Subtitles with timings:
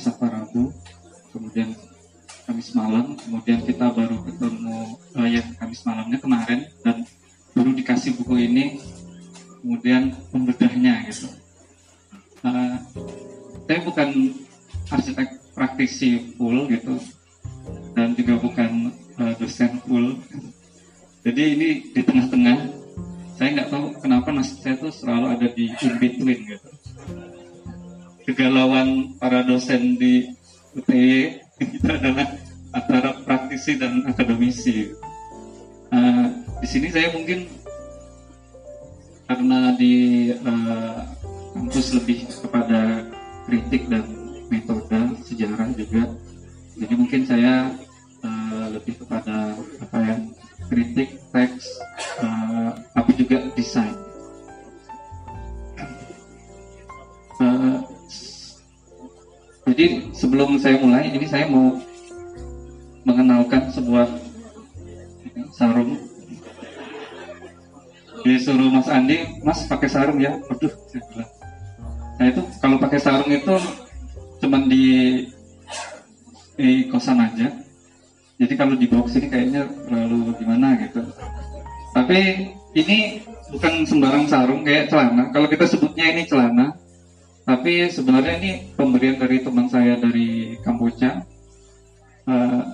[0.00, 0.72] Kamis apa Rabu,
[1.28, 1.76] kemudian
[2.48, 6.59] Kamis malam, kemudian kita baru ketemu uh, ya Kamis malamnya kemarin
[48.70, 50.16] lebih kepada apa ya
[50.70, 51.66] kritik teks,
[52.22, 53.94] uh, tapi juga desain.
[57.40, 57.82] Uh,
[59.70, 61.78] jadi sebelum saya mulai, ini saya mau
[63.02, 64.06] mengenalkan sebuah
[65.54, 65.96] sarung.
[68.20, 70.36] Disuruh Mas Andi, Mas pakai sarung ya.
[70.44, 71.30] Waduh, saya bilang.
[72.20, 73.56] Nah itu kalau pakai sarung itu
[74.44, 74.84] cuman di
[76.60, 77.48] di kosan aja.
[78.40, 81.04] Jadi kalau di box ini kayaknya terlalu gimana gitu.
[81.92, 82.20] Tapi
[82.72, 83.20] ini
[83.52, 85.28] bukan sembarang sarung kayak celana.
[85.28, 86.72] Kalau kita sebutnya ini celana,
[87.44, 91.20] tapi sebenarnya ini pemberian dari teman saya dari Kamboja.
[92.24, 92.64] Uh,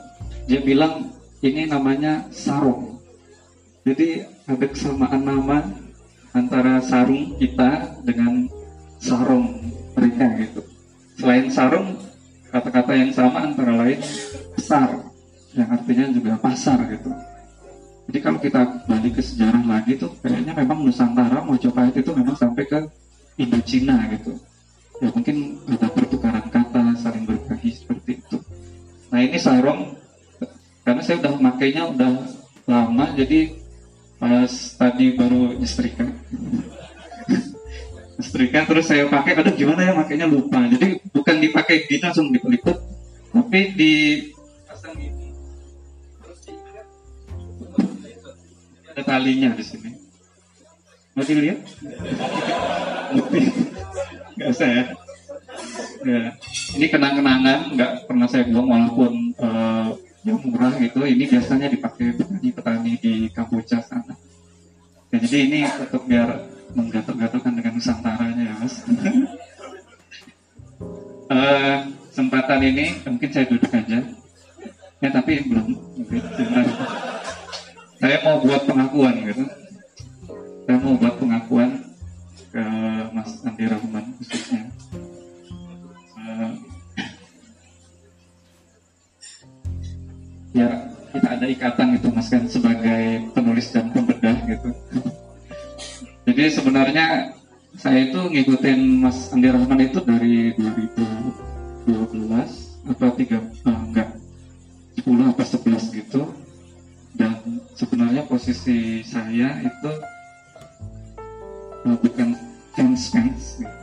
[0.47, 1.11] dia bilang
[1.42, 3.03] ini namanya sarung.
[3.83, 5.67] Jadi ada kesamaan nama
[6.30, 8.47] antara sarung kita dengan
[9.03, 9.58] sarung
[9.98, 10.62] mereka gitu.
[11.17, 11.98] Selain sarung,
[12.55, 13.98] kata-kata yang sama antara lain
[15.87, 17.15] artinya juga pasar gitu.
[18.11, 22.67] Jadi kalau kita balik ke sejarah lagi tuh kayaknya memang Nusantara Mojopahit itu memang sampai
[22.67, 22.79] ke
[23.39, 24.34] Indochina gitu.
[24.98, 28.42] Ya mungkin ada pertukaran kata, saling berbagi seperti itu.
[29.14, 29.95] Nah ini sarung
[30.83, 32.13] karena saya udah makainya udah
[32.67, 33.55] lama jadi
[34.18, 36.07] pas tadi baru nyetrika
[38.18, 42.79] nyetrika terus saya pakai aduh gimana ya makainya lupa jadi bukan dipakai gitu langsung dipeliput
[43.35, 43.92] tapi di
[48.96, 49.92] ada talinya di sini.
[51.12, 51.61] Mau dilihat
[54.40, 54.84] nggak usah ya.
[56.01, 56.33] Ya.
[56.80, 59.92] Ini kenang-kenangan nggak pernah saya buang walaupun uh,
[60.24, 64.17] yang murah gitu ini biasanya dipakai petani-petani di Kamboja sana.
[65.12, 68.80] Ya, jadi ini untuk biar menggatal-gatalkan dengan Nusantaranya ya mas.
[71.29, 71.77] Uh,
[72.08, 74.01] kesempatan ini mungkin saya duduk aja.
[75.05, 75.68] Ya tapi belum.
[76.01, 76.20] Mungkin
[77.96, 79.45] saya mau buat pengakuan gitu.
[80.67, 81.70] Saya mau buat pengakuan
[82.52, 82.64] ke
[83.17, 84.62] Mas Andi Rahman khususnya.
[86.17, 86.51] Uh,
[90.56, 90.68] ya
[91.12, 94.70] kita ada ikatan gitu mas kan sebagai penulis dan pembedah gitu.
[96.27, 97.33] Jadi sebenarnya
[97.77, 101.86] saya itu ngikutin Mas Andi Rahman itu dari 2012
[102.86, 103.36] atau 3
[103.68, 104.08] uh, enggak
[105.05, 106.20] 10 apa 11 gitu
[107.17, 107.33] dan
[107.73, 109.91] sebenarnya posisi saya itu
[111.89, 112.37] uh, bukan
[112.77, 113.77] fans fans gitu.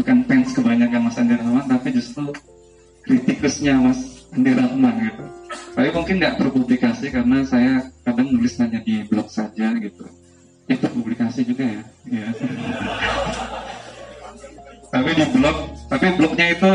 [0.00, 2.24] bukan fans kebanyakan Mas Andi Rahman tapi justru
[3.04, 5.24] kritikusnya Mas Andi Rahman gitu
[5.76, 10.04] tapi mungkin nggak terpublikasi karena saya kadang nulis hanya di blog saja gitu
[10.68, 12.28] ya terpublikasi juga ya, ya.
[14.92, 15.56] tapi di blog
[15.88, 16.70] tapi blognya itu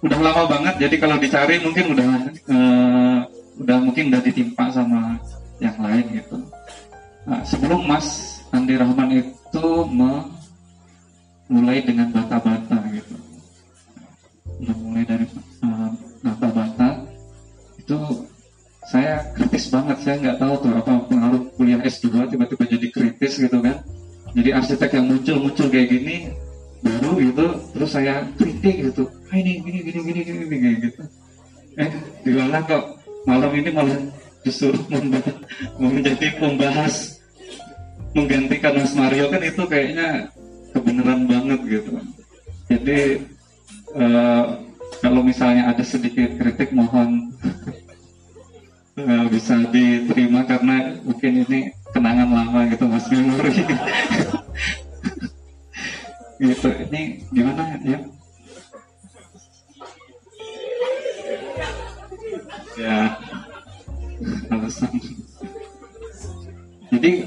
[0.00, 2.08] udah lama banget jadi kalau dicari mungkin udah
[2.48, 3.18] uh,
[3.60, 5.20] udah mungkin udah ditimpa sama
[5.60, 6.36] yang lain gitu.
[7.28, 9.66] Nah, sebelum Mas Andi Rahman itu
[11.50, 13.14] mulai dengan bata-bata gitu.
[14.64, 15.26] Udah mulai dari
[15.62, 15.90] uh,
[16.24, 17.04] bata-bata
[17.76, 17.98] itu
[18.88, 19.98] saya kritis banget.
[20.00, 23.82] Saya nggak tahu tuh apa pengaruh kuliah S2 tiba-tiba jadi kritis gitu kan.
[24.30, 26.16] Jadi arsitek yang muncul-muncul kayak gini
[26.80, 27.46] baru gitu
[27.76, 29.10] terus saya kritik gitu.
[29.28, 31.02] Ah, ini gini gini gini gini gini gitu.
[31.76, 31.90] Eh
[32.24, 32.96] di mana kok.
[33.28, 34.00] Malam ini malah
[34.46, 34.72] justru
[35.76, 37.20] menjadi pembahas
[38.16, 40.08] menggantikan Mas Mario kan itu kayaknya
[40.72, 41.92] kebenaran banget gitu
[42.70, 43.00] jadi
[43.94, 44.44] uh,
[45.00, 47.32] kalau misalnya ada sedikit kritik mohon
[49.00, 51.60] uh, bisa diterima karena mungkin ini
[51.90, 53.52] kenangan lama gitu mas memori.
[56.40, 56.72] Gitu.
[56.88, 58.00] Ini gimana ya?
[62.80, 63.12] Ya
[64.52, 64.92] alasan.
[66.90, 67.24] Jadi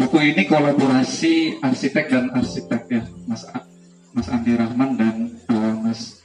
[0.00, 3.44] buku ini kolaborasi arsitek dan arsitek ya mas
[4.10, 6.18] Mas Andi Rahman dan uh, Mas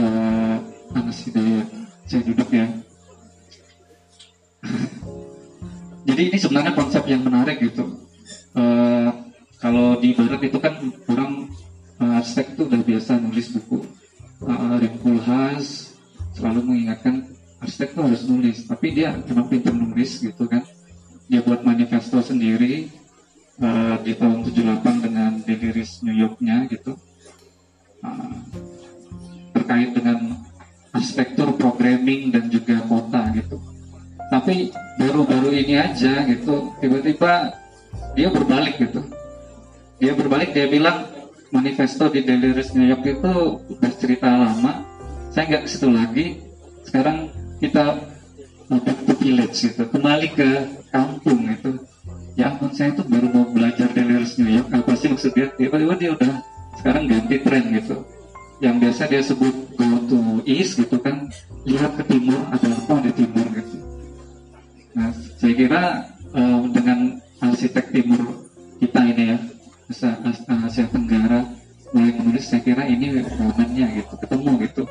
[0.00, 0.56] uh,
[0.96, 1.68] Anas Hidayat.
[2.08, 2.64] Saya duduk ya.
[6.08, 8.00] Jadi ini sebenarnya konsep yang menarik gitu.
[8.56, 9.12] Uh,
[9.60, 11.52] kalau di barat itu kan orang
[12.00, 13.84] uh, arsitek itu udah biasa nulis buku.
[14.40, 15.92] Uh, Rimkulhas
[16.32, 20.62] selalu mengingatkan arsitek itu harus nulis tapi dia memang pintar nulis gitu kan.
[21.28, 22.88] Dia buat manifesto sendiri
[23.60, 26.96] uh, di tahun 78 dengan Deliris New Yorknya gitu.
[28.00, 28.38] Uh,
[29.52, 30.38] terkait dengan
[30.94, 33.60] arsitektur programming dan juga kota gitu.
[34.28, 37.52] Tapi baru-baru ini aja gitu tiba-tiba
[38.16, 39.00] dia berbalik gitu.
[39.98, 41.10] Dia berbalik dia bilang
[41.50, 43.34] manifesto di Deliris New York itu
[43.78, 44.84] udah cerita lama.
[45.32, 46.26] Saya nggak ke situ lagi.
[46.84, 47.28] Sekarang
[47.58, 47.84] kita
[48.68, 49.82] back to village gitu.
[49.88, 50.48] Kembali ke
[50.94, 51.72] kampung itu.
[52.38, 54.70] Ya ampun saya tuh baru mau belajar Delirious New York.
[54.70, 55.50] Apa sih maksudnya?
[55.58, 56.32] Tiba-tiba dia udah
[56.78, 57.96] sekarang ganti tren gitu.
[58.62, 61.30] Yang biasa dia sebut go to east gitu kan
[61.66, 63.76] lihat ke timur ada apa di timur gitu.
[64.94, 65.82] Nah saya kira
[66.34, 68.22] uh, dengan arsitek timur
[68.78, 69.38] kita ini ya
[69.90, 70.10] Asia,
[70.46, 71.42] Asia Tenggara
[71.90, 74.82] mulai menulis saya kira ini momennya gitu ketemu gitu.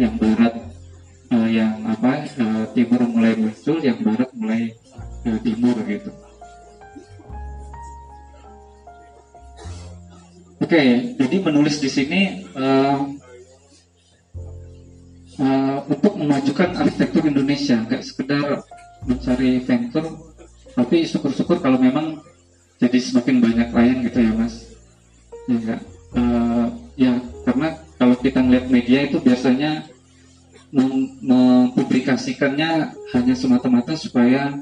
[0.00, 0.54] Yang barat
[1.50, 4.70] yang apa uh, timur mulai muncul yang barat mulai
[5.26, 6.10] uh, timur gitu.
[10.60, 10.88] Oke, okay,
[11.18, 13.02] jadi menulis di sini uh,
[15.40, 18.62] uh, untuk memajukan arsitektur Indonesia, nggak sekedar
[19.02, 20.06] mencari venture,
[20.76, 22.20] tapi syukur-syukur kalau memang
[22.78, 24.54] jadi semakin banyak klien gitu ya mas,
[25.48, 25.76] ya
[26.14, 27.12] uh, ya
[27.48, 29.88] karena kalau kita ngeliat media itu biasanya
[30.70, 34.54] mempublikasikannya hanya semata-mata supaya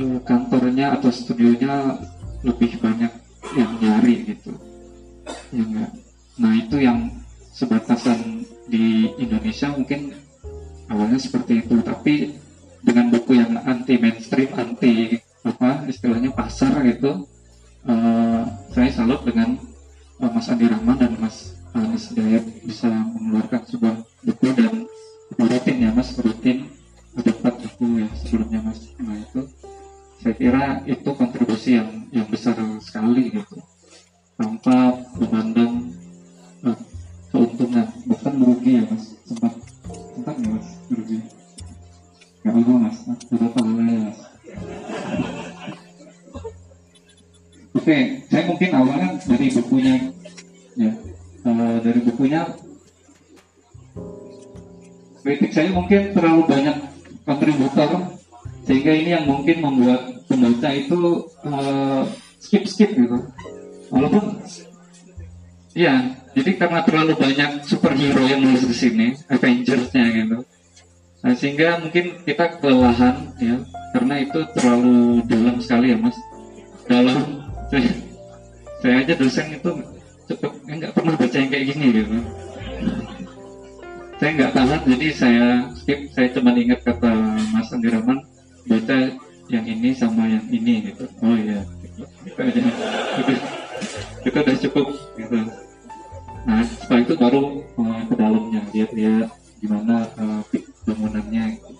[0.00, 2.00] uh, kantornya atau studionya
[2.44, 3.12] lebih banyak
[3.56, 4.52] yang nyari gitu.
[5.52, 5.92] Ya enggak?
[6.40, 7.10] Nah itu yang
[7.54, 10.12] sebatasan di Indonesia mungkin
[10.88, 11.80] awalnya seperti itu.
[11.84, 12.32] Tapi
[12.84, 17.28] dengan buku yang anti mainstream anti apa istilahnya pasar gitu
[17.88, 19.56] uh, saya salut dengan
[20.20, 24.83] uh, Mas Andi Rahman dan Mas Anies Dayat bisa mengeluarkan sebuah buku dan
[25.38, 26.70] rutin ya Mas rutin.
[27.14, 29.40] Ada empat buku ya sebelumnya Mas nah itu.
[30.22, 33.60] Saya kira itu kontribusi yang yang besar sekali gitu.
[34.34, 35.94] Tanpa memandang
[36.64, 36.78] uh,
[37.30, 37.86] keuntungan.
[38.08, 39.14] Bukan merugi ya mas.
[39.28, 39.52] Sempat
[40.16, 41.18] sempat nggak mas merugi.
[42.42, 42.96] Nggak apa mas.
[43.30, 44.18] Tahu ya mas.
[47.74, 49.94] Oke saya mungkin awalnya dari bukunya
[50.78, 50.92] ya
[51.44, 52.40] uh, dari bukunya
[55.24, 56.76] kritik saya mungkin terlalu banyak
[57.24, 58.20] kontributor
[58.68, 62.04] sehingga ini yang mungkin membuat pembaca itu uh,
[62.36, 63.16] skip skip gitu.
[63.88, 64.44] Walaupun
[65.72, 70.38] ya jadi karena terlalu banyak superhero yang nulis di sini Avengers-nya gitu.
[71.24, 73.56] Nah, sehingga mungkin kita kelelahan ya
[73.96, 76.16] karena itu terlalu dalam sekali ya mas.
[76.84, 77.90] Dalam saya,
[78.84, 79.70] saya aja dosen itu
[80.28, 82.43] cepet nggak pernah baca yang kayak gini gitu
[84.24, 86.00] saya nggak tahan jadi saya skip.
[86.16, 87.12] Saya cuma ingat kata
[87.52, 88.24] Mas Andi Rahman
[88.64, 88.98] baca
[89.52, 91.04] yang ini sama yang ini gitu.
[91.20, 91.60] Oh iya.
[92.24, 92.62] Gitu aja.
[94.24, 94.86] Itu udah cukup
[95.20, 95.38] gitu.
[96.48, 97.42] Nah setelah itu baru
[97.76, 99.28] uh, ke dalamnya lihat-lihat
[99.60, 100.40] gimana uh,
[100.88, 101.60] bangunannya.
[101.60, 101.72] Gitu.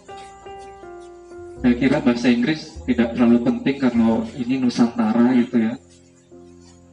[1.65, 5.81] saya kira bahasa Inggris tidak terlalu penting karena ini Nusantara gitu ya.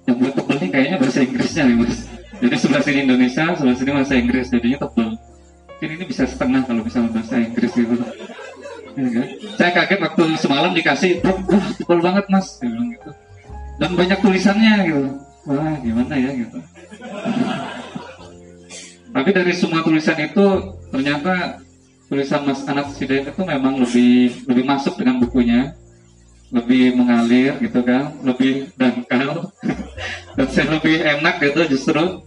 [0.08, 2.08] Yang buat tebel ini kayaknya bahasa Inggrisnya nih mas.
[2.40, 5.12] Jadi sebelah sini Indonesia sebelah sini bahasa Inggris jadinya tebel
[5.82, 7.98] mungkin ini bisa setengah kalau misalnya bahasa Inggris gitu.
[8.94, 9.28] Ya, kan?
[9.58, 12.62] saya kaget waktu semalam dikasih wah tebel banget mas.
[12.62, 13.10] Bilang gitu.
[13.82, 15.10] Dan banyak tulisannya gitu.
[15.50, 16.58] Wah gimana ya gitu.
[19.18, 20.46] Tapi dari semua tulisan itu
[20.94, 21.58] ternyata
[22.14, 25.74] tulisan Mas Anas Hidayat itu memang lebih lebih masuk dengan bukunya.
[26.54, 28.22] Lebih mengalir gitu kan.
[28.22, 29.50] Lebih dangkal.
[30.38, 32.22] Dan saya lebih enak gitu justru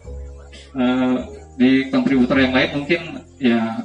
[0.74, 1.16] uh,
[1.54, 2.82] di kontributor yang lain.
[2.82, 3.84] Mungkin ya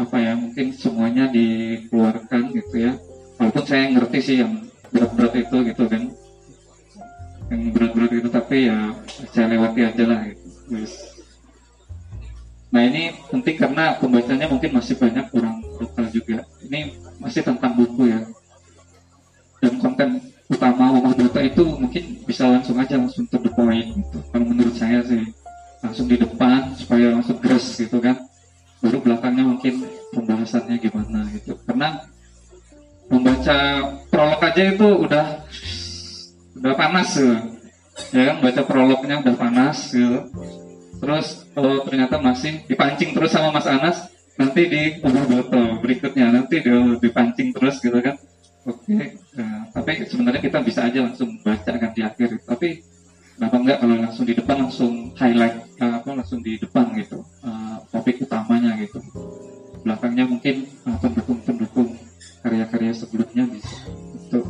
[0.00, 2.92] apa ya mungkin semuanya dikeluarkan gitu ya
[3.36, 6.02] walaupun saya ngerti sih yang berat-berat itu gitu kan
[7.52, 8.96] yang berat-berat itu tapi ya
[9.28, 10.48] saya lewati aja lah gitu.
[12.74, 16.42] Nah ini penting karena pembacanya mungkin masih banyak orang lokal juga.
[16.66, 16.90] Ini
[17.22, 18.26] masih tentang buku ya.
[19.62, 20.18] Dan konten
[20.50, 24.18] utama rumah duta itu mungkin bisa langsung aja langsung to the point gitu.
[24.26, 25.22] Kalau menurut saya sih
[25.86, 28.18] langsung di depan supaya langsung gres gitu kan.
[28.84, 31.56] Baru belakangnya mungkin pembahasannya gimana gitu.
[31.64, 32.04] Karena
[33.08, 33.58] membaca
[34.12, 35.26] prolog aja itu udah
[36.60, 37.34] udah panas ya,
[38.12, 40.20] ya kan baca prolognya udah panas gitu.
[41.00, 46.60] Terus oh ternyata masih dipancing terus sama Mas Anas nanti di ubah botol berikutnya nanti
[46.60, 48.20] di, dipancing terus gitu kan.
[48.64, 52.40] Oke nah, tapi sebenarnya kita bisa aja langsung baca kan di akhir.
[52.44, 52.93] Tapi
[53.34, 57.76] kenapa enggak kalau langsung di depan langsung highlight uh, apa langsung di depan gitu uh,
[57.90, 59.02] topik utamanya gitu.
[59.84, 61.98] Belakangnya mungkin uh, pendukung-pendukung
[62.40, 63.74] karya-karya sebelumnya bisa
[64.16, 64.40] itu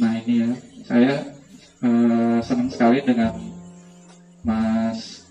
[0.00, 0.50] nah ini ya.
[0.82, 1.14] Saya
[1.84, 3.36] uh, senang sekali dengan
[4.42, 5.28] Mas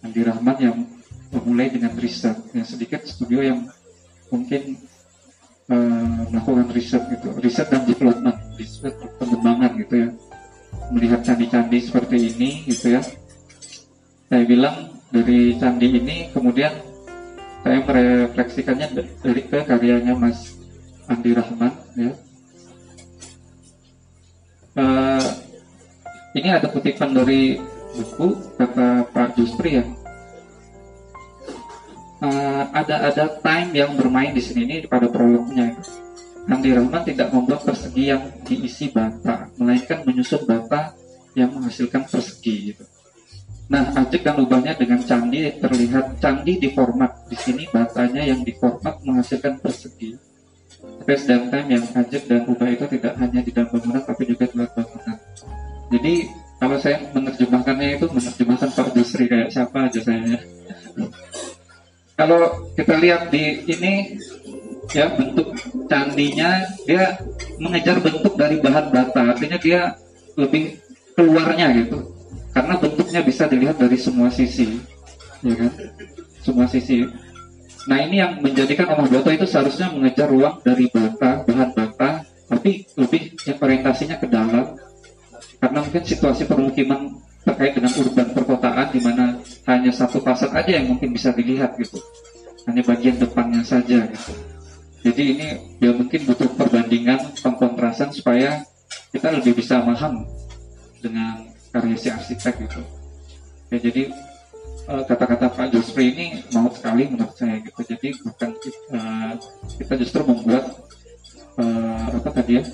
[0.00, 0.78] Andi Rahman yang
[1.34, 2.36] memulai dengan riset.
[2.54, 3.66] Yang sedikit studio yang
[4.30, 4.78] mungkin
[5.68, 7.34] uh, melakukan riset gitu.
[7.42, 10.10] Riset dan development riset pengembangan gitu ya
[10.90, 13.02] melihat candi-candi seperti ini gitu ya.
[14.30, 16.70] Saya bilang dari candi ini kemudian
[17.60, 18.86] saya merefleksikannya
[19.20, 20.56] dari ke karyanya Mas
[21.10, 22.12] Andi Rahman ya.
[24.78, 25.28] Uh,
[26.38, 27.58] ini ada kutipan dari
[27.98, 29.84] buku kata Pak Justri ya.
[32.20, 35.74] Uh, ada ada time yang bermain di sini ini pada prolognya.
[36.50, 40.94] Rahman tidak membuat persegi yang diisi bata, melainkan menyusun bata
[41.38, 42.84] yang menghasilkan persegi gitu.
[43.70, 48.50] Nah, ajak dan ubahnya dengan candi terlihat candi di format di sini batanya yang di
[48.58, 50.18] format menghasilkan persegi.
[51.06, 54.50] Space dan time yang ajak dan ubah itu tidak hanya di dalam bangunan tapi juga
[54.50, 55.16] di luar bangunan.
[55.94, 56.14] Jadi
[56.58, 60.38] kalau saya menerjemahkannya itu menerjemahkan Pak Dusri kayak siapa aja saya
[62.20, 64.20] kalau kita lihat di ini
[64.90, 65.54] ya bentuk
[65.86, 67.18] candinya dia
[67.62, 69.94] mengejar bentuk dari bahan bata artinya dia
[70.34, 70.78] lebih
[71.14, 71.98] keluarnya gitu.
[72.50, 74.78] Karena bentuknya bisa dilihat dari semua sisi
[75.46, 75.72] ya kan?
[76.42, 77.06] Semua sisi.
[77.86, 82.10] Nah ini yang menjadikan rumah bata itu seharusnya mengejar ruang dari bata bahan bata
[82.50, 84.74] tapi lebih ya, orientasinya ke dalam.
[85.60, 90.96] Karena mungkin situasi permukiman terkait dengan urban perkotaan di mana hanya satu pasar aja yang
[90.96, 92.00] mungkin bisa dilihat gitu.
[92.66, 94.32] Hanya bagian depannya saja gitu
[95.00, 95.46] jadi ini
[95.80, 98.68] ya mungkin butuh perbandingan pengkontrasan supaya
[99.08, 100.28] kita lebih bisa paham
[101.00, 102.82] dengan karya si arsitek gitu.
[103.72, 104.12] Ya jadi
[104.92, 107.80] eh, kata-kata Pak Justru ini mau sekali menurut saya gitu.
[107.80, 108.50] Jadi bukan
[108.92, 109.32] uh,
[109.80, 110.68] kita justru membuat
[111.56, 112.64] uh, apa tadi ya?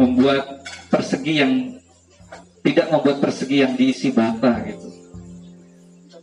[0.00, 1.52] Membuat persegi yang
[2.64, 4.88] tidak membuat persegi yang diisi bata gitu.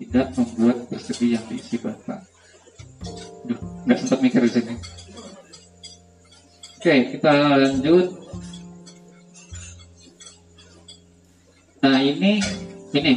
[0.02, 2.33] Tidak membuat persegi yang diisi bata
[3.44, 4.74] Duh, nggak sempat mikir di sini.
[6.84, 8.08] Oke kita lanjut.
[11.84, 12.44] Nah ini
[12.96, 13.12] ini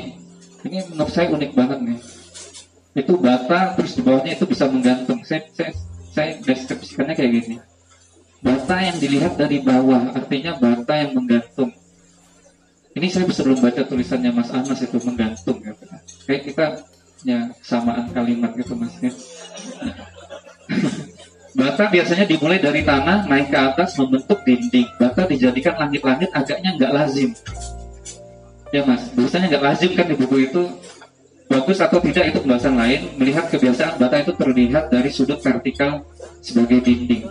[0.66, 1.98] ini menurut saya unik banget nih.
[2.94, 5.22] Itu bata terus di bawahnya itu bisa menggantung.
[5.22, 5.70] Saya saya
[6.10, 7.56] saya deskripsikannya kayak gini.
[8.42, 11.70] Bata yang dilihat dari bawah artinya bata yang menggantung.
[12.96, 15.74] Ini saya belum baca tulisannya Mas Anas itu menggantung ya.
[16.24, 16.66] Kayak kita
[17.26, 19.10] ya samaan kalimat gitu Mas ya.
[21.56, 24.92] Bata biasanya dimulai dari tanah naik ke atas membentuk dinding.
[25.00, 27.32] Bata dijadikan langit-langit agaknya nggak lazim.
[28.74, 30.62] Ya Mas, biasanya nggak lazim kan di buku itu
[31.48, 33.08] bagus atau tidak itu pembahasan lain.
[33.16, 36.04] Melihat kebiasaan bata itu terlihat dari sudut vertikal
[36.44, 37.24] sebagai dinding.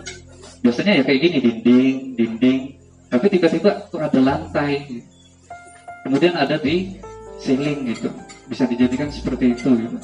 [0.64, 2.60] Biasanya ya kayak gini dinding, dinding.
[3.06, 5.06] Tapi tiba-tiba ada lantai
[6.06, 7.02] kemudian ada di
[7.42, 8.06] ceiling gitu
[8.46, 9.98] bisa dijadikan seperti itu gitu.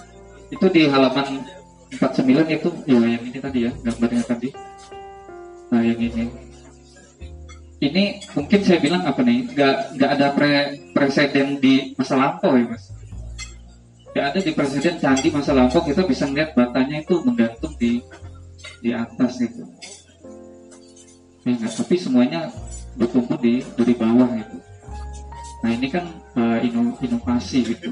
[0.51, 1.47] itu di halaman
[1.93, 4.49] 49 itu ya yang ini tadi ya gambarnya tadi.
[5.69, 6.25] Nah yang ini.
[7.83, 8.05] Ini
[8.39, 10.53] mungkin saya bilang apa nih nggak nggak ada pre
[10.95, 12.95] presiden di masa lampau ya mas.
[14.15, 18.01] Nggak ada di presiden candi masa lampau kita bisa melihat batanya itu menggantung di
[18.81, 19.67] di atas gitu.
[21.43, 22.49] Ya enggak tapi semuanya
[22.95, 24.57] bertumbuh di dari bawah gitu.
[25.67, 26.07] Nah ini kan
[26.39, 26.59] uh,
[27.03, 27.91] inovasi gitu.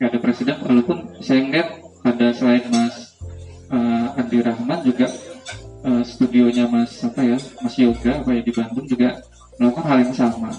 [0.00, 1.68] Gak ada presiden, walaupun saya ngeliat
[2.08, 3.09] ada selain Mas
[3.70, 5.06] uh, Andi Rahman juga
[5.86, 9.22] uh, studionya Mas apa ya, Mas Yoga apa ya di Bandung juga
[9.56, 10.50] melakukan hal yang sama.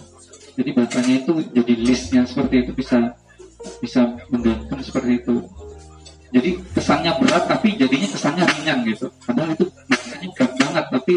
[0.58, 3.15] Jadi bahasanya itu jadi listnya seperti itu bisa
[3.80, 4.01] bisa
[4.34, 5.36] menggantung seperti itu.
[6.32, 9.08] Jadi kesannya berat tapi jadinya kesannya ringan gitu.
[9.24, 11.15] Padahal itu bahasanya berat banget tapi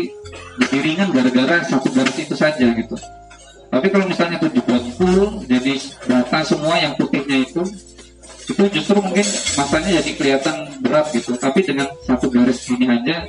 [0.58, 2.96] jadi ringan gara-gara satu garis itu saja gitu.
[3.74, 5.74] Tapi kalau misalnya itu dibuat full, jadi
[6.06, 7.23] data semua yang putihnya
[8.44, 11.32] itu, justru mungkin masanya jadi kelihatan berat gitu.
[11.36, 13.24] Tapi dengan satu garis ini aja,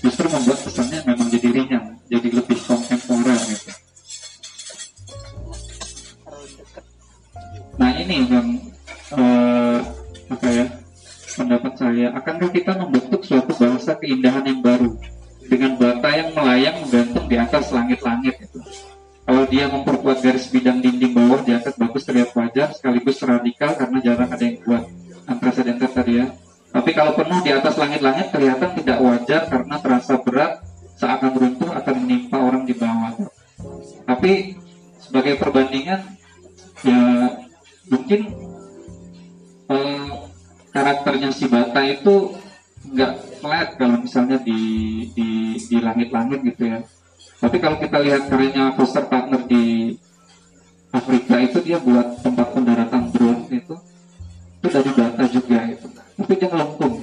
[0.00, 3.70] justru membuat kesannya memang jadi ringan, jadi lebih kontemporer gitu.
[7.80, 8.48] Nah ini yang
[9.16, 9.80] uh,
[10.28, 10.66] apa ya
[11.34, 12.06] pendapat saya.
[12.12, 14.92] Akankah kita membentuk suatu bangsa keindahan yang baru
[15.48, 18.60] dengan bata yang melayang menggantung di atas langit-langit itu?
[19.30, 24.26] Kalau dia memperkuat garis bidang dinding bawah diangkat bagus terlihat wajar sekaligus radikal karena jarang
[24.26, 24.90] ada yang buat
[25.30, 26.34] unprecedented tadi ya.
[26.74, 30.66] Tapi kalau penuh di atas langit-langit kelihatan tidak wajar karena terasa berat
[30.98, 33.14] seakan runtuh akan menimpa orang di bawah.
[34.02, 34.58] Tapi
[34.98, 36.02] sebagai perbandingan
[36.82, 37.02] ya
[37.86, 38.20] mungkin
[39.70, 40.10] eh,
[40.74, 42.34] karakternya si bata itu
[42.82, 44.58] nggak flat kalau misalnya di
[45.14, 46.82] di di langit-langit gitu ya.
[47.40, 49.96] Tapi kalau kita lihat karyanya Foster Partner di
[50.92, 53.74] Afrika itu dia buat tempat pendaratan drone itu.
[54.60, 55.86] Itu dari data juga itu.
[56.20, 56.94] Tapi dia ngelengkung.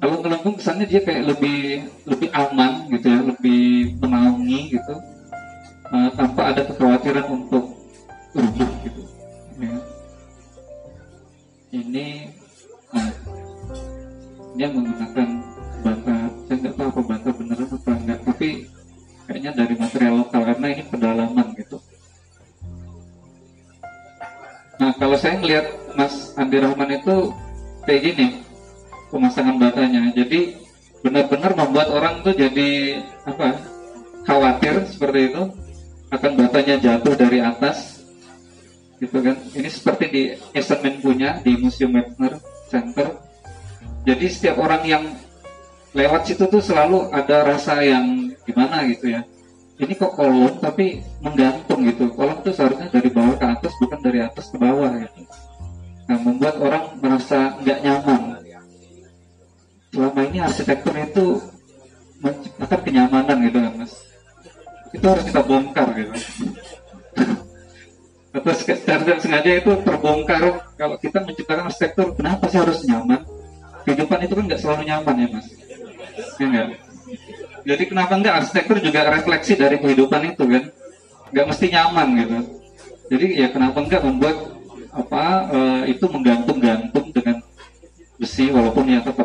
[0.00, 4.94] Kalau ngelengkung kesannya dia kayak lebih lebih aman gitu ya lebih menaungi gitu.
[5.90, 7.64] Uh, tanpa ada kekhawatiran untuk
[8.36, 9.02] rubuh gitu.
[9.60, 9.76] Ya.
[11.74, 12.32] ini
[12.92, 13.12] nah,
[14.52, 15.28] dia menggunakan
[15.80, 16.16] bata.
[16.44, 18.48] Saya nggak tahu apa bata beneran atau enggak tapi
[19.30, 21.78] kayaknya dari material lokal karena ini pedalaman gitu
[24.80, 27.36] Nah kalau saya melihat Mas Andi Rahman itu
[27.84, 28.26] kayak gini
[29.12, 30.08] pemasangan batanya.
[30.16, 30.56] Jadi
[31.04, 33.60] benar-benar membuat orang tuh jadi apa
[34.24, 35.42] khawatir seperti itu
[36.08, 38.08] akan batanya jatuh dari atas
[39.04, 39.36] gitu kan.
[39.52, 40.22] Ini seperti di
[40.56, 42.40] Esenmen punya di Museum Metzner
[42.72, 43.20] Center.
[44.08, 45.04] Jadi setiap orang yang
[45.92, 48.19] lewat situ tuh selalu ada rasa yang
[48.50, 49.22] gimana gitu ya.
[49.80, 52.12] Ini kok kolom tapi menggantung gitu.
[52.12, 55.20] Kolom itu seharusnya dari bawah ke atas bukan dari atas ke bawah gitu.
[56.04, 58.20] Nah membuat orang merasa nggak nyaman.
[59.90, 61.26] Selama ini arsitektur itu
[62.20, 63.92] menciptakan kenyamanan gitu kan mas.
[64.92, 66.14] Itu harus kita bongkar gitu.
[68.36, 70.60] Atau secara sengaja itu terbongkar.
[70.76, 73.24] Kalau kita menciptakan arsitektur kenapa sih harus nyaman?
[73.88, 75.46] Kehidupan itu kan nggak selalu nyaman ya mas.
[76.36, 76.89] Ya enggak
[77.66, 80.64] jadi kenapa enggak arsitektur juga refleksi dari kehidupan itu kan?
[81.30, 82.36] Nggak mesti nyaman gitu.
[83.10, 84.36] Jadi ya kenapa enggak membuat
[84.90, 85.58] apa e,
[85.94, 87.36] itu menggantung-gantung dengan
[88.18, 89.19] besi walaupun tetap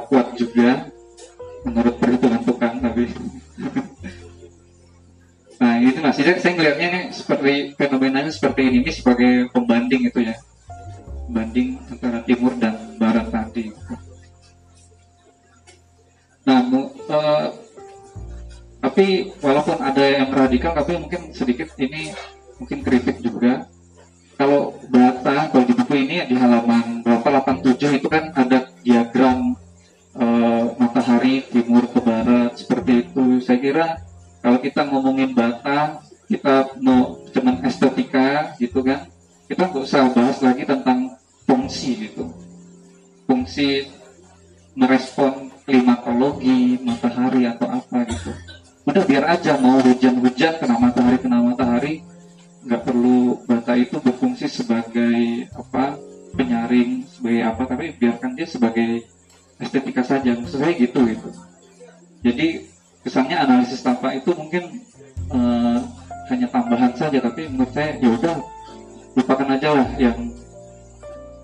[20.76, 22.12] tapi mungkin sedikit ini
[22.60, 23.05] mungkin kritik
[51.76, 52.00] matahari
[52.66, 56.00] nggak perlu bata itu berfungsi sebagai apa
[56.34, 59.04] penyaring sebagai apa tapi biarkan dia sebagai
[59.60, 60.34] estetika saja.
[60.40, 61.30] Maksud saya gitu gitu.
[62.24, 62.66] Jadi
[63.04, 64.82] kesannya analisis tapak itu mungkin
[65.30, 65.78] uh,
[66.32, 68.36] hanya tambahan saja tapi menurut saya ya udah
[69.14, 70.18] lupakan aja lah yang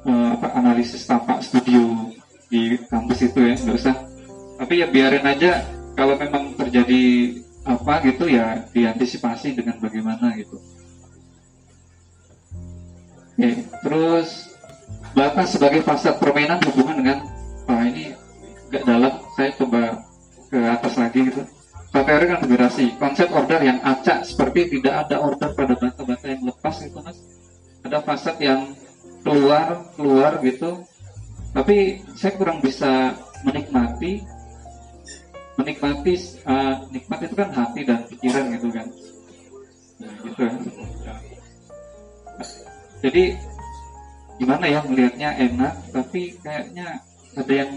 [0.07, 2.09] uh, apa analisis tapak studio
[2.49, 3.95] di kampus itu ya nggak usah.
[4.57, 5.61] Tapi ya biarin aja
[5.93, 10.57] kalau memang terjadi apa gitu ya diantisipasi dengan bagaimana gitu.
[13.37, 14.53] Oke, terus
[15.17, 17.17] batas sebagai fasad permainan hubungan dengan
[17.65, 18.13] wah ini
[18.69, 19.81] gak dalam saya coba
[20.49, 21.41] ke atas lagi gitu.
[21.91, 26.97] Teori konfigurasi konsep order yang acak seperti tidak ada order pada bata-bata yang lepas itu
[27.03, 27.19] mas.
[27.83, 28.71] Ada fasad yang
[29.27, 30.87] keluar keluar gitu.
[31.51, 33.11] Tapi saya kurang bisa
[33.43, 34.23] menikmati
[35.61, 36.13] menikmati
[36.49, 38.87] uh, nikmat itu kan hati dan pikiran gitu kan.
[40.01, 40.43] Nah, gitu
[43.01, 43.23] jadi
[44.37, 47.01] gimana ya melihatnya enak tapi kayaknya
[47.37, 47.71] ada yang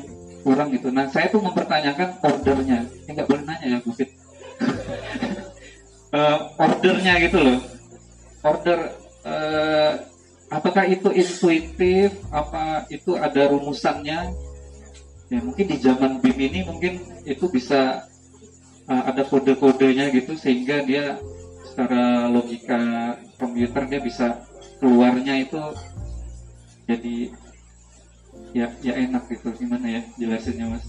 [0.45, 0.93] kurang gitu.
[0.93, 2.85] Nah saya tuh mempertanyakan ordernya.
[3.05, 4.09] Ini nggak boleh nanya ya Bukit
[6.13, 7.59] uh, ordernya gitu loh.
[8.45, 8.79] Order
[9.25, 9.93] uh,
[10.53, 12.13] apakah itu intuitif?
[12.29, 14.37] Apa itu ada rumusannya
[15.35, 18.07] ya mungkin di zaman BIM ini mungkin itu bisa
[18.87, 21.19] uh, ada kode-kodenya gitu sehingga dia
[21.67, 24.47] secara logika komputer dia bisa
[24.79, 25.59] keluarnya itu
[26.87, 27.35] jadi
[28.55, 29.51] ya ya enak gitu.
[29.59, 30.87] Gimana ya jelasinnya mas?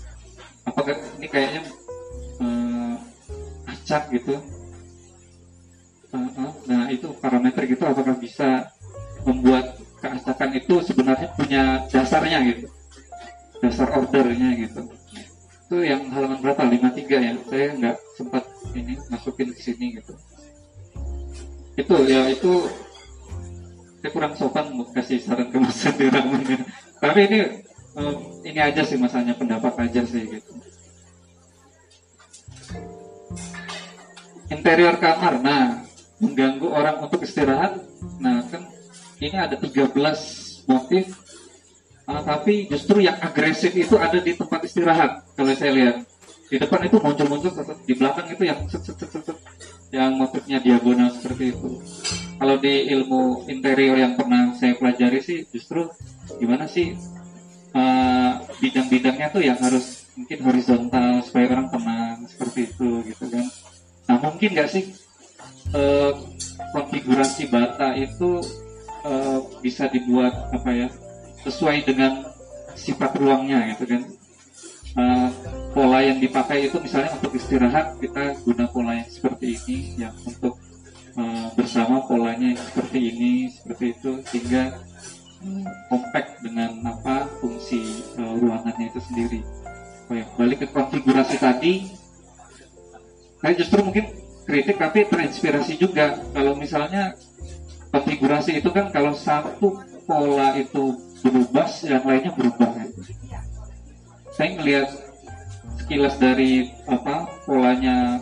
[0.61, 1.61] Apakah ini kayaknya
[2.37, 3.01] uh,
[3.65, 4.37] acak gitu?
[6.13, 8.69] Uh, uh, nah itu parameter gitu apakah bisa
[9.25, 12.74] membuat keacakan itu sebenarnya punya dasarnya gitu
[13.63, 14.81] dasar ordernya gitu
[15.65, 18.43] itu yang halaman berapa 53 ya saya nggak sempat
[18.77, 20.13] ini masukin ke sini gitu
[21.75, 22.51] itu ya itu
[24.05, 26.61] saya kurang sopan mau kasih saran ke Mas Andi ya.
[27.01, 27.39] Tapi ini
[27.97, 30.53] um, ini aja sih masanya pendapat aja sih gitu.
[34.53, 35.81] Interior kamar, nah
[36.21, 37.81] mengganggu orang untuk istirahat.
[38.21, 38.69] Nah kan
[39.17, 39.89] ini ada 13
[40.69, 41.24] motif,
[42.07, 45.97] uh, tapi justru yang agresif itu ada di tempat istirahat kalau saya lihat.
[46.45, 47.57] Di depan itu muncul-muncul,
[47.89, 49.37] di belakang itu yang set, set, set, set,
[49.89, 51.81] yang motifnya diagonal seperti itu.
[52.37, 55.89] Kalau di ilmu interior yang pernah saya pelajari sih justru
[56.37, 56.93] gimana sih
[57.75, 63.45] uh, bidang-bidangnya tuh yang harus mungkin horizontal supaya orang tenang seperti itu gitu kan
[64.07, 64.95] nah mungkin nggak sih
[65.75, 66.15] uh,
[66.71, 68.39] konfigurasi bata itu
[69.03, 70.87] uh, bisa dibuat apa ya
[71.45, 72.25] sesuai dengan
[72.75, 74.01] sifat ruangnya gitu kan.
[74.95, 75.27] Uh,
[75.75, 80.55] pola yang dipakai itu misalnya untuk istirahat kita guna pola yang seperti ini yang untuk
[81.19, 84.79] uh, bersama polanya yang seperti ini seperti itu sehingga
[85.91, 89.39] compact dengan apa fungsi uh, ruangannya itu sendiri.
[90.05, 91.73] Oh ya, balik ke konfigurasi tadi,
[93.41, 94.05] saya justru mungkin
[94.45, 96.21] kritik tapi terinspirasi juga.
[96.33, 97.17] Kalau misalnya
[97.89, 100.93] konfigurasi itu kan kalau satu pola itu
[101.25, 102.69] berubah, yang lainnya berubah.
[102.77, 103.41] Ya.
[104.29, 104.87] Saya melihat
[105.81, 108.21] sekilas dari apa polanya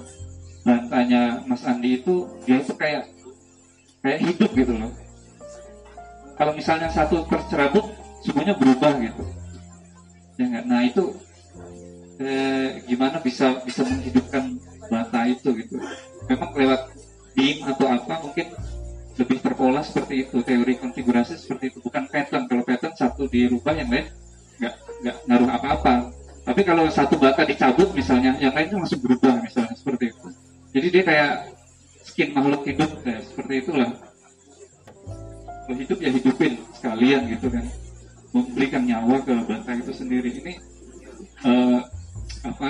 [0.63, 3.07] bantanya Mas Andi itu dia itu kayak
[4.03, 4.91] kayak hidup gitu loh
[6.35, 7.87] kalau misalnya satu tercerabut
[8.19, 9.23] semuanya berubah gitu
[10.39, 11.03] ya enggak nah itu
[12.19, 14.59] eh, gimana bisa bisa menghidupkan
[14.91, 15.75] bata itu gitu
[16.27, 16.81] memang lewat
[17.31, 18.47] beam atau apa mungkin
[19.13, 21.77] lebih terpola seperti itu teori konfigurasi seperti itu.
[21.85, 22.49] Bukan pattern.
[22.49, 24.09] Kalau pattern satu dirubah yang lain
[24.57, 25.93] nggak nggak ngaruh apa-apa.
[26.43, 30.27] Tapi kalau satu bata dicabut misalnya yang lainnya masih berubah misalnya seperti itu.
[30.73, 31.31] Jadi dia kayak
[32.03, 33.89] skin makhluk hidup ya, seperti itulah.
[35.63, 37.65] Kalau hidup ya hidupin sekalian gitu kan.
[38.33, 40.29] Memberikan nyawa ke banteng itu sendiri.
[40.41, 40.53] Ini
[41.47, 41.79] uh,
[42.43, 42.69] apa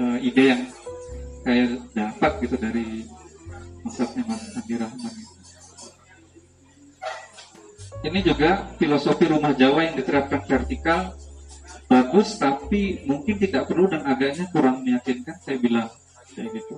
[0.00, 0.62] uh, ide yang
[1.44, 3.04] saya dapat gitu dari
[3.84, 5.33] masaknya Mas Andi Rahman
[8.04, 11.16] ini juga filosofi rumah Jawa yang diterapkan vertikal
[11.88, 15.88] bagus tapi mungkin tidak perlu dan agaknya kurang meyakinkan saya bilang.
[16.36, 16.76] Kayak gitu.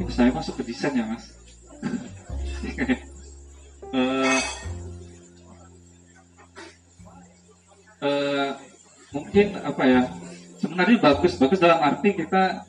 [0.00, 1.24] Ini saya masuk ke desain ya mas.
[3.90, 4.40] Uh,
[8.06, 8.50] uh,
[9.10, 10.00] mungkin apa ya
[10.60, 12.64] sebenarnya bagus bagus dalam arti kita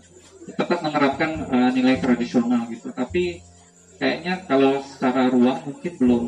[0.57, 2.91] tetap menerapkan uh, nilai tradisional gitu.
[2.91, 3.39] Tapi
[4.01, 6.23] kayaknya kalau secara ruang mungkin belum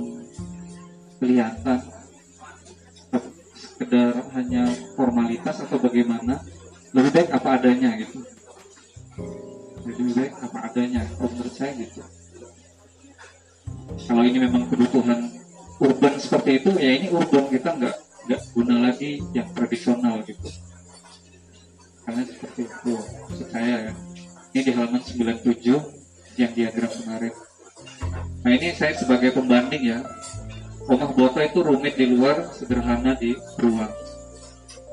[1.23, 1.79] kelihatan.
[3.55, 4.67] Sekedar hanya
[4.99, 6.43] formalitas atau bagaimana?
[6.91, 8.19] Lebih baik apa adanya gitu.
[9.87, 12.03] Lebih baik apa adanya menurut saya gitu.
[14.03, 15.31] Kalau ini memang kebutuhan
[15.79, 17.95] urban seperti itu ya ini urban kita nggak
[18.29, 20.49] nggak guna lagi yang tradisional gitu.
[22.03, 23.93] Karena seperti itu maksud saya ya.
[24.53, 27.33] Ini di halaman 97 yang diagram kemarin.
[28.43, 29.99] Nah ini saya sebagai pembanding ya
[30.83, 33.91] Omah Boto itu rumit di luar, sederhana di ruang.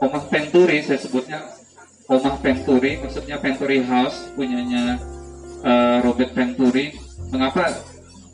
[0.00, 1.42] Omah Venturi saya sebutnya
[2.06, 4.98] Omah Venturi, maksudnya Venturi House punyanya
[5.66, 6.94] uh, Robert Venturi.
[7.30, 7.74] Mengapa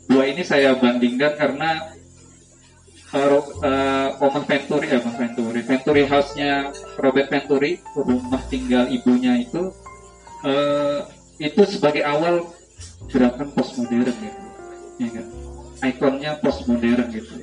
[0.09, 1.93] dua ini saya bandingkan karena
[3.13, 9.73] uh, uh, Omah Venturi ya, Omah Venturi, Venturi House-nya Robert Venturi, rumah tinggal ibunya itu
[10.45, 11.05] uh,
[11.37, 12.49] itu sebagai awal
[13.09, 14.41] gerakan postmodern gitu,
[15.01, 15.46] ya kan?
[15.83, 17.33] Ikonnya postmodern gitu.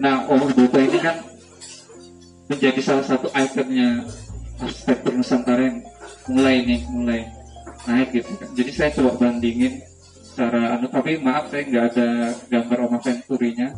[0.00, 1.16] Nah, Omah Boto ini kan
[2.50, 4.04] menjadi salah satu ikonnya
[4.60, 5.78] arsitektur Nusantara yang
[6.28, 7.20] mulai nih, mulai
[7.88, 8.48] naik gitu kan.
[8.52, 9.80] Jadi saya coba bandingin
[10.34, 12.08] secara anu tapi maaf saya nggak ada
[12.50, 13.70] gambar Oma Venturinya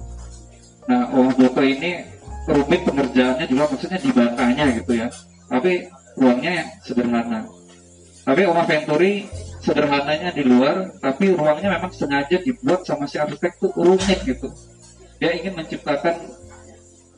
[0.88, 2.00] nah Oma Boto ini
[2.48, 5.12] rumit pengerjaannya juga maksudnya di batanya gitu ya
[5.52, 5.84] tapi
[6.16, 7.44] ruangnya sederhana
[8.24, 9.28] tapi Oma Venturi
[9.66, 14.46] sederhananya di luar tapi ruangnya memang sengaja dibuat sama si arsitek tuh rumit gitu.
[15.18, 16.22] Dia ingin menciptakan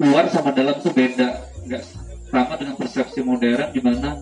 [0.00, 1.44] luar sama dalam tuh beda.
[1.68, 1.84] Nggak
[2.32, 4.16] sama dengan persepsi modern di mana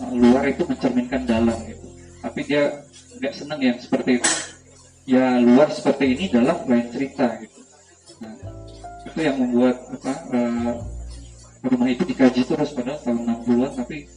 [0.00, 1.84] uh, luar itu mencerminkan dalam gitu.
[2.24, 2.80] Tapi dia
[3.20, 4.32] nggak seneng yang seperti itu.
[5.04, 7.60] Ya luar seperti ini dalam lain cerita gitu.
[8.24, 8.36] Nah,
[9.04, 10.74] itu yang membuat apa uh,
[11.60, 14.08] rumah itu dikaji terus pada tahun 60-an tapi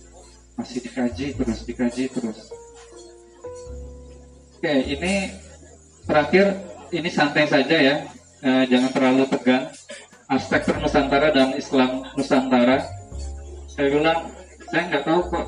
[0.56, 2.54] masih dikaji terus dikaji terus
[4.64, 5.28] oke ini
[6.08, 6.56] terakhir
[6.96, 7.96] ini santai saja ya.
[8.40, 9.68] Uh, jangan terlalu tegang.
[10.32, 12.80] Arsitektur Nusantara dan Islam Nusantara.
[13.68, 14.32] Saya bilang
[14.72, 15.48] saya nggak tahu kok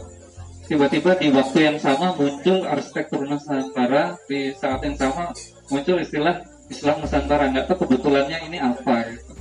[0.68, 5.32] tiba-tiba di waktu yang sama muncul arsitektur Nusantara di saat yang sama
[5.72, 7.48] muncul istilah Islam Nusantara.
[7.56, 9.32] Nggak tahu kebetulannya ini apa gitu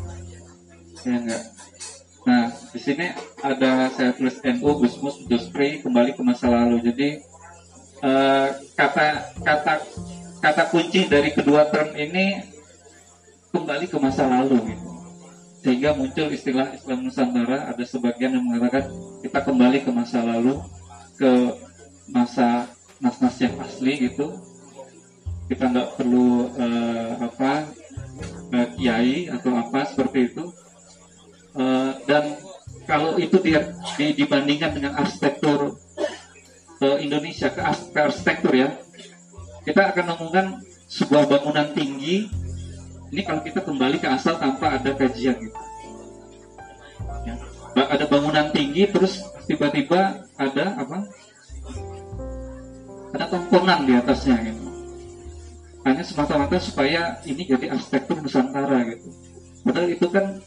[1.05, 1.43] ya enggak
[2.25, 3.13] nah di sini
[3.45, 6.81] ada saya tulis NU Gusmus Jospri kembali ke masa lalu.
[6.81, 7.21] Jadi
[8.01, 9.75] uh, kata kata
[10.43, 12.43] kata kunci dari kedua term ini
[13.55, 14.89] kembali ke masa lalu gitu.
[15.65, 18.91] Sehingga muncul istilah Islam Nusantara ada sebagian yang mengatakan
[19.25, 20.61] kita kembali ke masa lalu
[21.17, 21.31] ke
[22.11, 22.69] masa
[23.01, 24.35] nas-nas yang asli gitu.
[25.49, 27.73] Kita nggak perlu uh, apa
[28.53, 30.45] uh, kiai atau apa seperti itu.
[31.55, 32.35] Uh, dan
[32.85, 35.79] kalau itu dia di, dibandingkan dengan arsitektur
[36.81, 38.75] uh, Indonesia ke, ke arsitektur ya
[39.63, 40.47] kita akan menemukan
[40.91, 42.27] sebuah bangunan tinggi
[43.15, 45.61] ini kalau kita kembali ke asal tanpa ada kajian gitu
[47.27, 47.35] ya.
[47.77, 50.99] ada bangunan tinggi terus tiba-tiba ada apa
[53.15, 54.75] ada tongkongan di atasnya gitu
[55.85, 59.13] hanya semata-mata supaya ini jadi arsitektur Nusantara gitu.
[59.69, 60.41] Padahal itu kan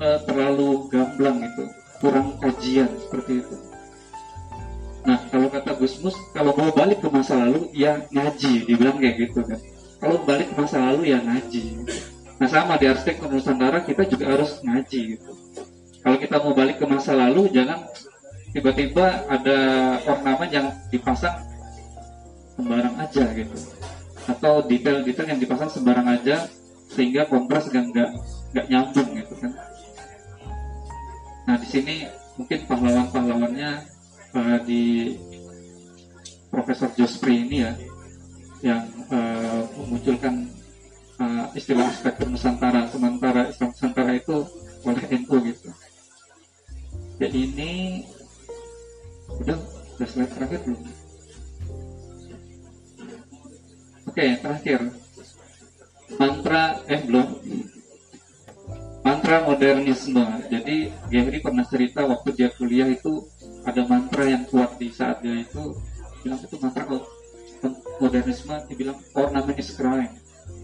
[0.00, 1.64] e, terlalu gamblang itu,
[2.00, 3.56] kurang kajian seperti itu.
[5.06, 9.46] Nah kalau kata Gusmus, kalau mau balik ke masa lalu ya ngaji, dibilang kayak gitu
[9.46, 9.58] kan.
[10.02, 11.86] Kalau balik ke masa lalu ya ngaji.
[12.36, 15.30] Nah sama di arsitektur Nusantara kita juga harus ngaji gitu.
[16.02, 17.86] Kalau kita mau balik ke masa lalu jangan
[18.50, 19.58] tiba-tiba ada
[20.04, 21.44] ornamen yang dipasang
[22.56, 23.56] sembarang aja gitu
[24.26, 26.48] atau detail-detail yang dipasang sembarang aja
[26.90, 28.10] sehingga kontras nggak
[28.56, 29.52] nggak nyambung gitu kan
[31.46, 31.94] nah di sini
[32.40, 33.70] mungkin pahlawan-pahlawannya
[34.36, 35.16] uh, di
[36.52, 37.72] Profesor Jospri ini ya
[38.64, 40.52] yang uh, memunculkan
[41.16, 44.44] uh, istilah spektrum Nusantara sementara Islam Nusantara itu
[44.84, 45.68] oleh NU gitu
[47.16, 47.72] jadi ini
[49.40, 49.56] udah
[49.96, 50.80] udah slide terakhir belum
[54.16, 54.80] Oke, terakhir.
[56.16, 57.36] Mantra eh belum.
[59.04, 60.24] Mantra modernisme.
[60.48, 63.28] Jadi Gehry pernah cerita waktu dia kuliah itu
[63.66, 65.74] ada mantra yang kuat di saat dia itu
[66.22, 66.86] bilang itu mantra
[67.98, 70.12] modernisme dibilang ornament is crime.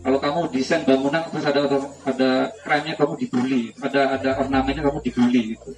[0.02, 1.60] Kalau kamu desain bangunan terus ada
[2.06, 2.30] ada
[2.62, 5.70] crime-nya kamu dibully, ada ada ornamennya kamu dibully gitu.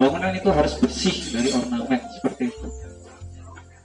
[0.00, 2.68] Bangunan itu harus bersih dari ornamen seperti itu.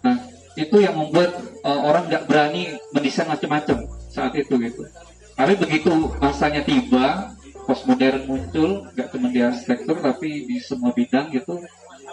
[0.03, 0.15] Nah,
[0.55, 4.87] itu yang membuat uh, orang nggak berani mendesain macam-macam saat itu gitu.
[5.35, 5.91] Tapi begitu
[6.23, 7.35] masanya tiba,
[7.67, 11.59] postmodern muncul, nggak cuma di arsitektur tapi di semua bidang gitu.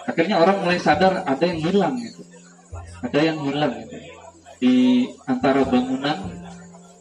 [0.02, 2.22] Akhirnya orang mulai sadar ada yang hilang gitu,
[3.02, 3.96] ada yang hilang gitu.
[4.62, 4.74] Di
[5.26, 6.18] antara bangunan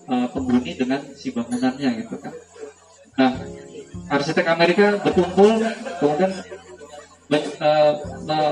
[0.09, 2.33] uh, penghuni dengan si bangunannya gitu kan.
[3.17, 3.31] Nah,
[4.09, 5.61] arsitek Amerika berkumpul,
[6.01, 6.31] kemudian
[7.29, 7.93] men, uh,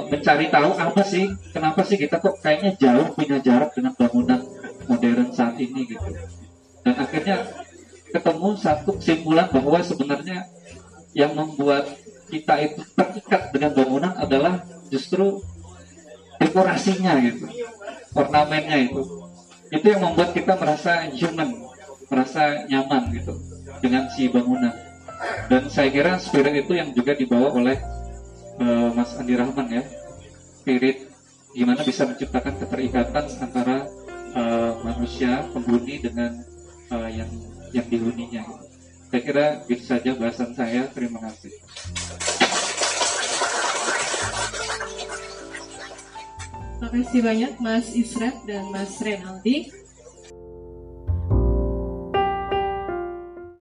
[0.07, 4.39] mencari tahu apa sih kenapa sih kita kok kayaknya jauh punya jarak dengan bangunan
[4.87, 6.09] modern saat ini gitu.
[6.85, 7.45] Dan akhirnya
[8.09, 10.49] ketemu satu kesimpulan bahwa sebenarnya
[11.13, 11.85] yang membuat
[12.29, 14.61] kita itu terikat dengan bangunan adalah
[14.93, 15.41] justru
[16.39, 17.49] dekorasinya gitu
[18.15, 19.01] ornamennya itu.
[19.69, 21.49] Itu yang membuat kita merasa human
[22.09, 23.37] merasa nyaman gitu
[23.85, 24.73] dengan si bangunan.
[25.51, 27.77] Dan saya kira spirit itu yang juga dibawa oleh
[28.57, 29.83] uh, Mas Andi Rahman ya.
[30.63, 31.05] Spirit
[31.53, 33.85] gimana bisa menciptakan keterikatan antara
[34.37, 36.45] uh, manusia penghuni dengan
[36.93, 37.29] uh, yang
[37.73, 38.68] yang dihuninya
[39.09, 41.53] saya kira itu saja bahasan saya terima kasih
[46.79, 49.67] Terima kasih banyak Mas Isret dan Mas Renaldi.